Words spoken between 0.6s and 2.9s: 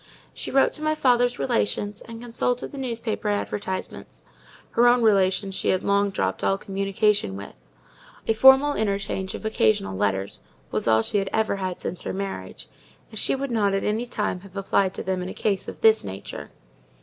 to my father's relations, and consulted the